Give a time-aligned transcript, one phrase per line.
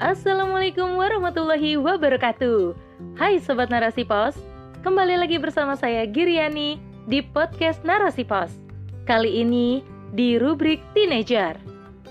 [0.00, 2.72] Assalamualaikum warahmatullahi wabarakatuh.
[3.20, 4.32] Hai sobat Narasi Pos,
[4.80, 8.48] kembali lagi bersama saya Giriani di podcast Narasi Pos.
[9.04, 9.84] Kali ini
[10.16, 11.52] di rubrik Teenager.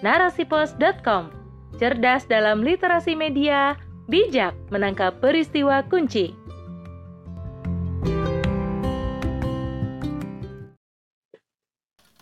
[0.06, 1.34] Narasipos.com.
[1.82, 3.74] Cerdas dalam literasi media,
[4.06, 6.30] bijak menangkap peristiwa kunci.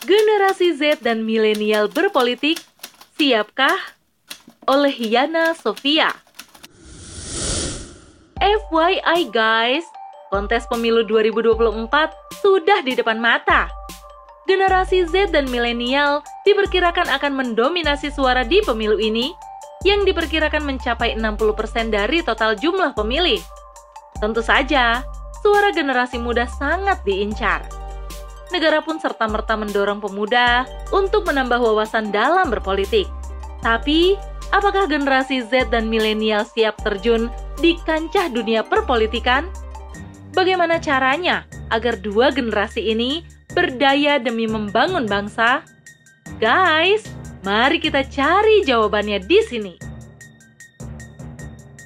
[0.07, 2.63] Generasi Z dan milenial berpolitik,
[3.20, 3.96] siapkah?
[4.67, 6.12] Oleh Yana Sofia.
[8.38, 9.88] FYI guys,
[10.27, 11.88] kontes pemilu 2024
[12.43, 13.71] sudah di depan mata.
[14.43, 19.31] Generasi Z dan milenial diperkirakan akan mendominasi suara di pemilu ini
[19.88, 23.40] yang diperkirakan mencapai 60% dari total jumlah pemilih.
[24.20, 25.04] Tentu saja,
[25.43, 27.63] suara generasi muda sangat diincar.
[28.52, 30.63] Negara pun serta-merta mendorong pemuda
[30.95, 33.07] untuk menambah wawasan dalam berpolitik.
[33.59, 34.15] Tapi,
[34.55, 37.27] Apakah generasi Z dan milenial siap terjun
[37.59, 39.51] di kancah dunia perpolitikan?
[40.31, 45.65] Bagaimana caranya agar dua generasi ini berdaya demi membangun bangsa?
[46.39, 47.04] Guys,
[47.43, 49.76] mari kita cari jawabannya di sini.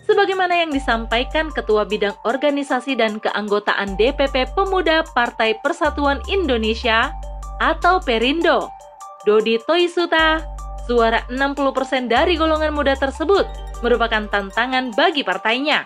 [0.05, 7.15] Sebagaimana yang disampaikan Ketua Bidang Organisasi dan Keanggotaan DPP Pemuda Partai Persatuan Indonesia
[7.63, 8.67] atau Perindo,
[9.23, 10.43] Dodi Toisuta
[10.89, 13.45] Suara 60% dari golongan muda tersebut
[13.85, 15.85] merupakan tantangan bagi partainya.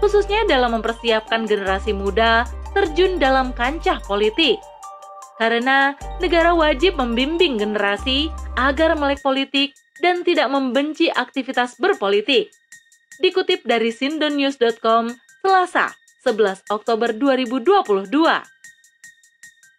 [0.00, 4.56] Khususnya dalam mempersiapkan generasi muda terjun dalam kancah politik.
[5.36, 12.52] Karena negara wajib membimbing generasi agar melek politik dan tidak membenci aktivitas berpolitik.
[13.20, 15.12] Dikutip dari sindonnews.com,
[15.44, 15.92] Selasa,
[16.24, 18.08] 11 Oktober 2022.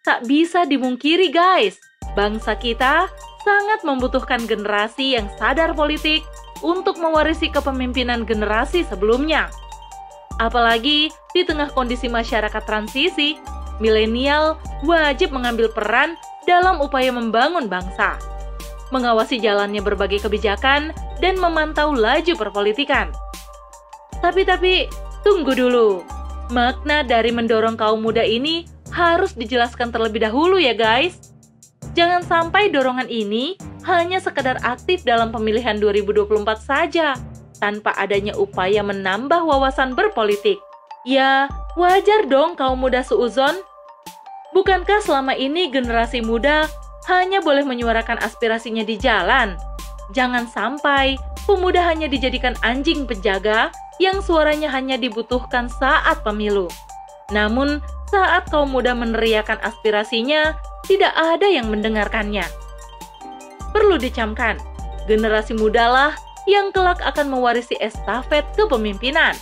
[0.02, 1.78] Tak bisa dimungkiri guys,
[2.18, 3.06] bangsa kita
[3.42, 6.22] sangat membutuhkan generasi yang sadar politik
[6.62, 9.50] untuk mewarisi kepemimpinan generasi sebelumnya.
[10.38, 13.36] Apalagi di tengah kondisi masyarakat transisi,
[13.82, 14.56] milenial
[14.86, 16.14] wajib mengambil peran
[16.48, 18.18] dalam upaya membangun bangsa,
[18.90, 23.14] mengawasi jalannya berbagai kebijakan, dan memantau laju perpolitikan.
[24.18, 24.90] Tapi-tapi,
[25.22, 26.02] tunggu dulu.
[26.50, 31.31] Makna dari mendorong kaum muda ini harus dijelaskan terlebih dahulu ya guys.
[31.92, 37.18] Jangan sampai dorongan ini hanya sekedar aktif dalam pemilihan 2024 saja,
[37.60, 40.56] tanpa adanya upaya menambah wawasan berpolitik.
[41.04, 43.60] Ya, wajar dong kaum muda seuzon.
[44.56, 46.68] Bukankah selama ini generasi muda
[47.10, 49.58] hanya boleh menyuarakan aspirasinya di jalan?
[50.16, 56.68] Jangan sampai pemuda hanya dijadikan anjing penjaga yang suaranya hanya dibutuhkan saat pemilu.
[57.32, 57.80] Namun,
[58.12, 60.52] saat kaum muda meneriakan aspirasinya,
[60.86, 62.44] tidak ada yang mendengarkannya.
[63.72, 64.58] Perlu dicamkan,
[65.06, 69.34] generasi mudalah yang kelak akan mewarisi estafet kepemimpinan.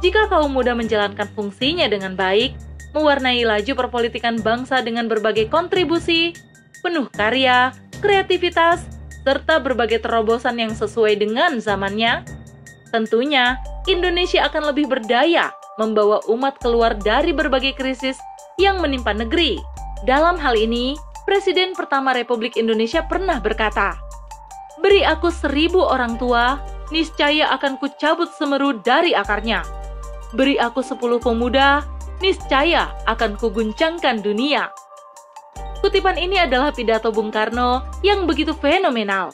[0.00, 2.54] Jika kaum muda menjalankan fungsinya dengan baik,
[2.94, 6.36] mewarnai laju perpolitikan bangsa dengan berbagai kontribusi,
[6.84, 8.86] penuh karya, kreativitas,
[9.24, 12.22] serta berbagai terobosan yang sesuai dengan zamannya,
[12.92, 15.50] tentunya Indonesia akan lebih berdaya
[15.80, 18.14] membawa umat keluar dari berbagai krisis
[18.60, 19.73] yang menimpa negeri.
[20.04, 23.96] Dalam hal ini, Presiden pertama Republik Indonesia pernah berkata,
[24.76, 26.60] Beri aku seribu orang tua,
[26.92, 29.64] niscaya akan kucabut semeru dari akarnya.
[30.36, 31.80] Beri aku sepuluh pemuda,
[32.20, 34.68] niscaya akan kuguncangkan dunia.
[35.80, 39.32] Kutipan ini adalah pidato Bung Karno yang begitu fenomenal.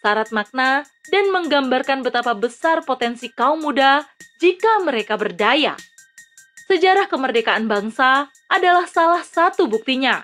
[0.00, 4.08] Syarat makna dan menggambarkan betapa besar potensi kaum muda
[4.40, 5.76] jika mereka berdaya.
[6.70, 10.22] Sejarah kemerdekaan bangsa adalah salah satu buktinya.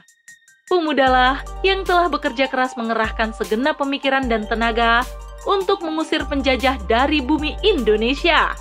[0.71, 5.03] Pemudalah yang telah bekerja keras mengerahkan segenap pemikiran dan tenaga
[5.43, 8.55] untuk mengusir penjajah dari bumi Indonesia.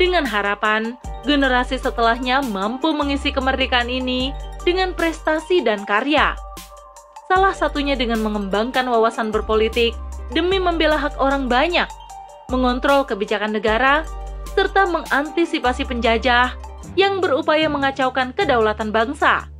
[0.00, 0.96] Dengan harapan,
[1.28, 4.32] generasi setelahnya mampu mengisi kemerdekaan ini
[4.64, 6.32] dengan prestasi dan karya.
[7.28, 9.92] Salah satunya dengan mengembangkan wawasan berpolitik
[10.32, 11.92] demi membela hak orang banyak,
[12.48, 14.00] mengontrol kebijakan negara,
[14.56, 19.50] serta mengantisipasi penjajah yang berupaya mengacaukan kedaulatan bangsa.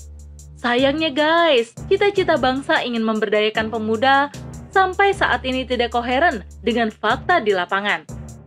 [0.56, 4.32] Sayangnya guys, cita-cita bangsa ingin memberdayakan pemuda
[4.72, 8.04] sampai saat ini tidak koheren dengan fakta di lapangan.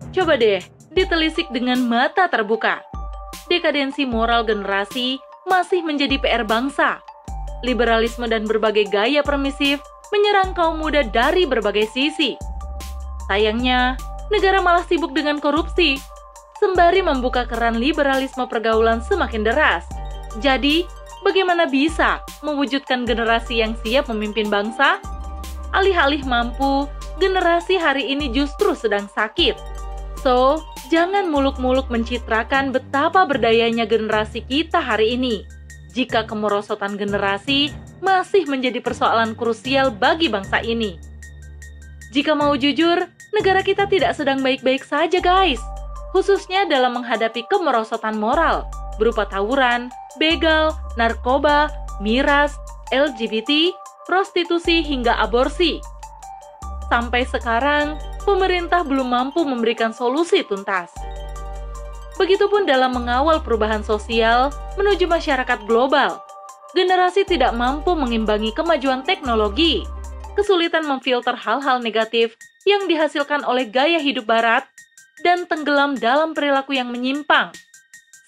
[0.09, 0.61] Coba deh,
[0.93, 2.81] ditelisik dengan mata terbuka.
[3.49, 7.01] Dekadensi moral generasi masih menjadi PR bangsa.
[7.65, 12.37] Liberalisme dan berbagai gaya permisif menyerang kaum muda dari berbagai sisi.
[13.29, 13.97] Sayangnya,
[14.33, 16.01] negara malah sibuk dengan korupsi
[16.59, 19.87] sembari membuka keran liberalisme pergaulan semakin deras.
[20.43, 20.83] Jadi,
[21.23, 24.99] bagaimana bisa mewujudkan generasi yang siap memimpin bangsa?
[25.71, 26.85] Alih-alih mampu
[27.17, 29.55] generasi hari ini justru sedang sakit.
[30.19, 35.47] So, jangan muluk-muluk mencitrakan betapa berdayanya generasi kita hari ini.
[35.95, 37.71] Jika kemerosotan generasi
[38.03, 40.99] masih menjadi persoalan krusial bagi bangsa ini.
[42.09, 45.61] Jika mau jujur, negara kita tidak sedang baik-baik saja, guys.
[46.09, 48.65] Khususnya dalam menghadapi kemerosotan moral
[48.97, 51.71] berupa tawuran, begal, narkoba,
[52.03, 52.57] miras,
[52.89, 53.71] LGBT,
[54.09, 55.77] prostitusi, hingga aborsi.
[56.89, 60.89] Sampai sekarang, pemerintah belum mampu memberikan solusi tuntas.
[62.17, 66.19] Begitupun dalam mengawal perubahan sosial menuju masyarakat global,
[66.75, 69.87] generasi tidak mampu mengimbangi kemajuan teknologi,
[70.35, 72.35] kesulitan memfilter hal-hal negatif
[72.67, 74.67] yang dihasilkan oleh gaya hidup Barat,
[75.23, 77.51] dan tenggelam dalam perilaku yang menyimpang.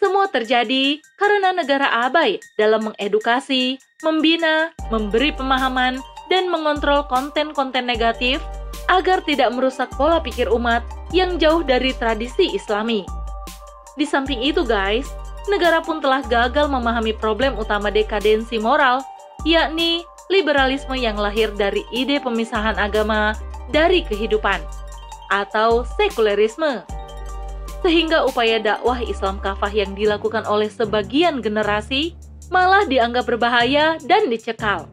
[0.01, 6.01] Semua terjadi karena negara abai dalam mengedukasi, membina, memberi pemahaman,
[6.33, 8.41] dan mengontrol konten-konten negatif
[8.89, 10.81] agar tidak merusak pola pikir umat
[11.13, 13.05] yang jauh dari tradisi Islami.
[13.93, 15.05] Di samping itu, guys,
[15.51, 19.05] negara pun telah gagal memahami problem utama dekadensi moral,
[19.45, 20.01] yakni
[20.33, 23.37] liberalisme yang lahir dari ide pemisahan agama
[23.69, 24.63] dari kehidupan
[25.31, 26.83] atau sekulerisme.
[27.81, 32.13] Sehingga upaya dakwah Islam kafah yang dilakukan oleh sebagian generasi
[32.53, 34.85] malah dianggap berbahaya dan dicekal.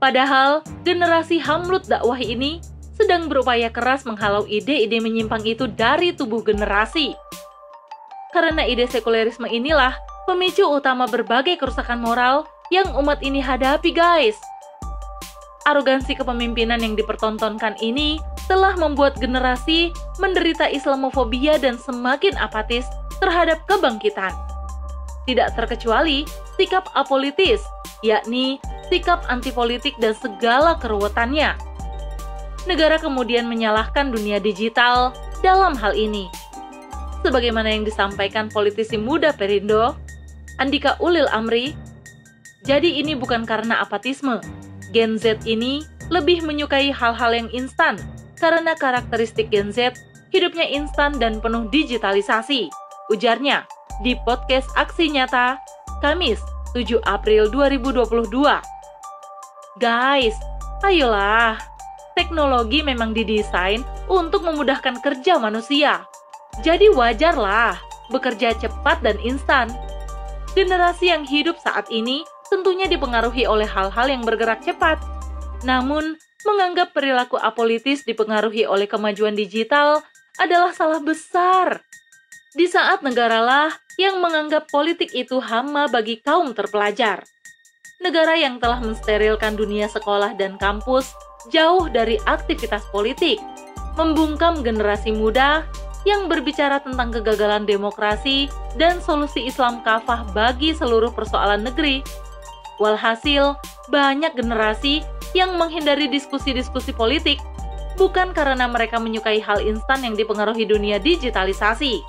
[0.00, 2.64] Padahal, generasi Hamlut dakwah ini
[2.96, 7.12] sedang berupaya keras menghalau ide-ide menyimpang itu dari tubuh generasi.
[8.32, 14.38] Karena ide sekulerisme inilah pemicu utama berbagai kerusakan moral yang umat ini hadapi, guys.
[15.68, 22.82] Arogansi kepemimpinan yang dipertontonkan ini telah membuat generasi menderita Islamofobia dan semakin apatis
[23.22, 24.34] terhadap kebangkitan.
[25.30, 26.26] Tidak terkecuali
[26.58, 27.62] sikap apolitis,
[28.02, 28.58] yakni
[28.90, 31.54] sikap antipolitik dan segala keruwetannya.
[32.66, 35.14] Negara kemudian menyalahkan dunia digital
[35.46, 36.26] dalam hal ini.
[37.22, 39.94] Sebagaimana yang disampaikan politisi muda Perindo,
[40.58, 41.70] Andika Ulil Amri,
[42.66, 44.42] jadi ini bukan karena apatisme.
[44.90, 47.94] Gen Z ini lebih menyukai hal-hal yang instan
[48.40, 50.00] karena karakteristik Gen Z
[50.32, 52.72] hidupnya instan dan penuh digitalisasi.
[53.12, 53.68] Ujarnya
[54.00, 55.60] di podcast Aksi Nyata,
[56.00, 56.40] Kamis
[56.72, 58.32] 7 April 2022.
[59.78, 60.34] Guys,
[60.80, 61.60] ayolah.
[62.18, 66.04] Teknologi memang didesain untuk memudahkan kerja manusia.
[66.60, 67.78] Jadi wajarlah
[68.10, 69.70] bekerja cepat dan instan.
[70.52, 74.98] Generasi yang hidup saat ini tentunya dipengaruhi oleh hal-hal yang bergerak cepat.
[75.62, 80.04] Namun, menganggap perilaku apolitis dipengaruhi oleh kemajuan digital
[80.40, 81.84] adalah salah besar.
[82.56, 83.70] Di saat negaralah
[84.00, 87.22] yang menganggap politik itu hama bagi kaum terpelajar
[88.00, 91.12] negara yang telah mensterilkan dunia sekolah dan kampus
[91.52, 93.36] jauh dari aktivitas politik,
[93.96, 95.64] membungkam generasi muda
[96.08, 98.48] yang berbicara tentang kegagalan demokrasi
[98.80, 102.00] dan solusi Islam kafah bagi seluruh persoalan negeri.
[102.80, 103.60] Walhasil,
[103.92, 105.04] banyak generasi
[105.36, 107.38] yang menghindari diskusi-diskusi politik
[108.00, 112.00] bukan karena mereka menyukai hal instan yang dipengaruhi dunia digitalisasi.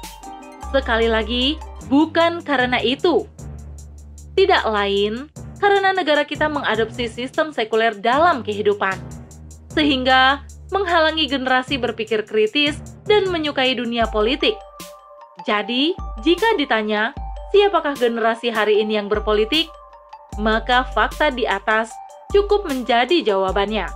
[0.71, 1.59] Sekali lagi,
[1.91, 3.27] bukan karena itu.
[4.39, 5.27] Tidak lain
[5.59, 8.95] karena negara kita mengadopsi sistem sekuler dalam kehidupan,
[9.69, 10.41] sehingga
[10.72, 14.55] menghalangi generasi berpikir kritis dan menyukai dunia politik.
[15.43, 15.93] Jadi,
[16.24, 17.12] jika ditanya,
[17.51, 19.67] siapakah generasi hari ini yang berpolitik?
[20.39, 21.91] Maka fakta di atas
[22.31, 23.91] cukup menjadi jawabannya.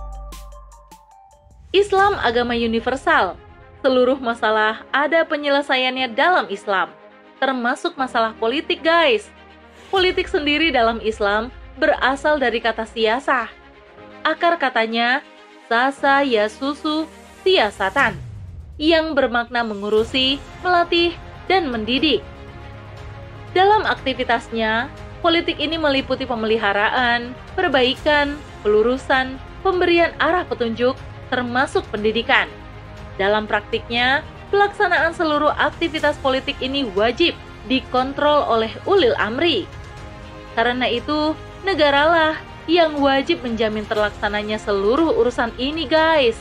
[1.72, 3.36] Islam agama universal.
[3.84, 6.90] Seluruh masalah ada penyelesaiannya dalam Islam,
[7.38, 9.28] termasuk masalah politik, guys.
[9.92, 13.52] Politik sendiri dalam Islam berasal dari kata siasah.
[14.26, 15.22] Akar katanya
[15.70, 17.06] sasa yasusu
[17.46, 18.18] siasatan
[18.80, 21.14] yang bermakna mengurusi, melatih,
[21.46, 22.24] dan mendidik.
[23.54, 24.90] Dalam aktivitasnya,
[25.20, 30.94] politik ini meliputi pemeliharaan, perbaikan, pelurusan, pemberian arah petunjuk,
[31.32, 32.46] termasuk pendidikan.
[33.16, 34.20] Dalam praktiknya,
[34.52, 37.32] pelaksanaan seluruh aktivitas politik ini wajib
[37.66, 39.66] dikontrol oleh ulil amri,
[40.56, 41.36] karena itu,
[41.68, 46.40] negaralah yang wajib menjamin terlaksananya seluruh urusan ini, guys.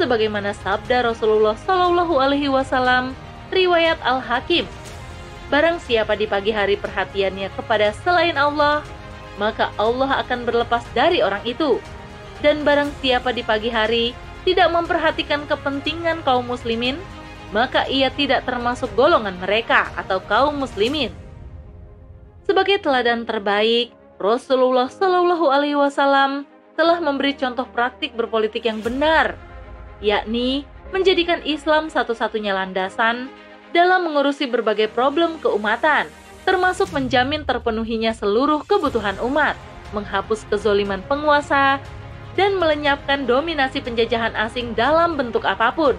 [0.00, 3.12] Sebagaimana sabda Rasulullah Shallallahu Alaihi Wasallam,
[3.52, 4.64] riwayat Al Hakim.
[5.52, 8.80] Barang siapa di pagi hari perhatiannya kepada selain Allah,
[9.36, 11.76] maka Allah akan berlepas dari orang itu.
[12.40, 17.00] Dan barang siapa di pagi hari tidak memperhatikan kepentingan kaum muslimin,
[17.52, 21.12] maka ia tidak termasuk golongan mereka atau kaum muslimin.
[22.44, 26.44] Sebagai teladan terbaik, Rasulullah Shallallahu Alaihi Wasallam
[26.76, 29.36] telah memberi contoh praktik berpolitik yang benar,
[30.04, 33.32] yakni menjadikan Islam satu-satunya landasan
[33.74, 36.06] dalam mengurusi berbagai problem keumatan,
[36.46, 39.58] termasuk menjamin terpenuhinya seluruh kebutuhan umat,
[39.90, 41.82] menghapus kezoliman penguasa,
[42.38, 45.98] dan melenyapkan dominasi penjajahan asing dalam bentuk apa pun.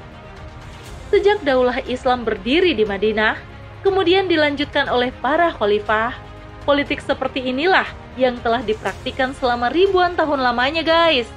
[1.11, 3.35] Sejak daulah Islam berdiri di Madinah,
[3.83, 6.15] kemudian dilanjutkan oleh para khalifah,
[6.63, 11.27] politik seperti inilah yang telah dipraktikkan selama ribuan tahun lamanya guys.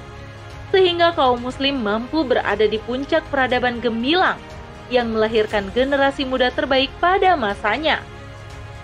[0.71, 4.37] Sehingga kaum muslim mampu berada di puncak peradaban gemilang
[4.89, 8.01] yang melahirkan generasi muda terbaik pada masanya.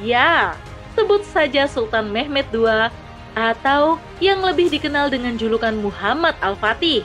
[0.01, 0.53] Ya,
[0.93, 2.89] sebut saja Sultan Mehmet II
[3.35, 7.03] atau yang lebih dikenal dengan julukan Muhammad Al-Fatih.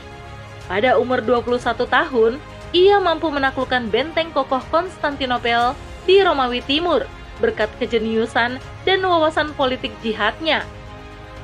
[0.70, 2.32] Pada umur 21 tahun,
[2.70, 5.74] ia mampu menaklukkan benteng kokoh Konstantinopel
[6.06, 7.02] di Romawi Timur
[7.42, 10.62] berkat kejeniusan dan wawasan politik jihadnya.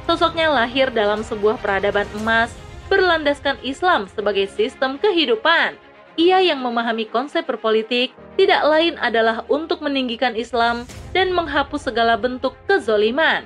[0.07, 2.55] Sosoknya lahir dalam sebuah peradaban emas
[2.87, 5.75] berlandaskan Islam sebagai sistem kehidupan.
[6.17, 12.57] Ia yang memahami konsep berpolitik tidak lain adalah untuk meninggikan Islam dan menghapus segala bentuk
[12.65, 13.45] kezoliman.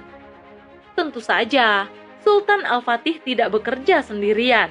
[0.95, 1.91] Tentu saja,
[2.23, 4.71] Sultan Al-Fatih tidak bekerja sendirian.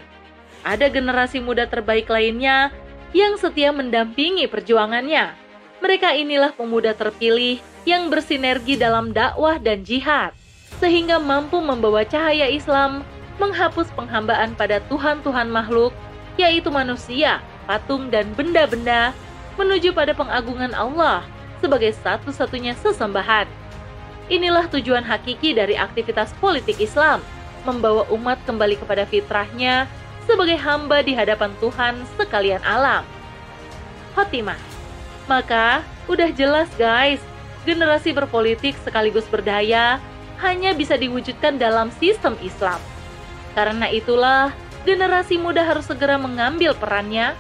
[0.64, 2.72] Ada generasi muda terbaik lainnya
[3.12, 5.36] yang setia mendampingi perjuangannya.
[5.84, 10.36] Mereka inilah pemuda terpilih yang bersinergi dalam dakwah dan jihad,
[10.80, 13.04] sehingga mampu membawa cahaya Islam
[13.40, 15.96] menghapus penghambaan pada Tuhan-Tuhan makhluk,
[16.36, 17.40] yaitu manusia,
[17.70, 19.14] patung, dan benda-benda,
[19.62, 21.22] menuju pada pengagungan Allah
[21.62, 23.46] sebagai satu-satunya sesembahan.
[24.34, 27.22] Inilah tujuan hakiki dari aktivitas politik Islam,
[27.62, 29.86] membawa umat kembali kepada fitrahnya
[30.26, 33.06] sebagai hamba di hadapan Tuhan sekalian alam.
[34.18, 34.58] Khotimah.
[35.30, 37.22] Maka, udah jelas guys,
[37.66, 40.02] generasi berpolitik sekaligus berdaya
[40.42, 42.80] hanya bisa diwujudkan dalam sistem Islam.
[43.54, 44.56] Karena itulah,
[44.88, 47.36] generasi muda harus segera mengambil perannya,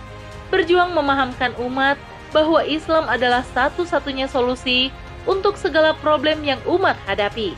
[0.53, 1.97] berjuang memahamkan umat
[2.29, 4.93] bahwa Islam adalah satu-satunya solusi
[5.25, 7.57] untuk segala problem yang umat hadapi.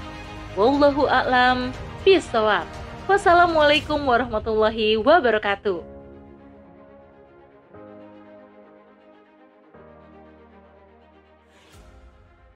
[0.56, 1.76] Wallahu a'lam
[2.08, 2.68] bishawab.
[3.08, 5.91] Wassalamualaikum warahmatullahi wabarakatuh.